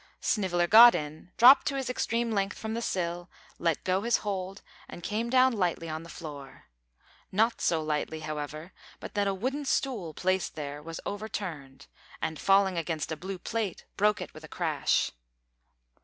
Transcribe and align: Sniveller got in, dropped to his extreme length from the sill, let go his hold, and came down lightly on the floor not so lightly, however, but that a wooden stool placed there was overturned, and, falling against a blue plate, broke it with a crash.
Sniveller 0.19 0.65
got 0.65 0.95
in, 0.95 1.29
dropped 1.37 1.67
to 1.67 1.75
his 1.75 1.87
extreme 1.87 2.31
length 2.31 2.57
from 2.57 2.73
the 2.73 2.81
sill, 2.81 3.29
let 3.59 3.83
go 3.83 4.01
his 4.01 4.17
hold, 4.25 4.63
and 4.87 5.03
came 5.03 5.29
down 5.29 5.53
lightly 5.53 5.87
on 5.87 6.01
the 6.01 6.09
floor 6.09 6.63
not 7.31 7.61
so 7.61 7.83
lightly, 7.83 8.21
however, 8.21 8.73
but 8.99 9.13
that 9.13 9.27
a 9.27 9.33
wooden 9.35 9.63
stool 9.63 10.15
placed 10.15 10.55
there 10.55 10.81
was 10.81 10.99
overturned, 11.05 11.85
and, 12.19 12.39
falling 12.39 12.79
against 12.79 13.11
a 13.11 13.15
blue 13.15 13.37
plate, 13.37 13.85
broke 13.95 14.21
it 14.21 14.33
with 14.33 14.43
a 14.43 14.47
crash. 14.47 15.11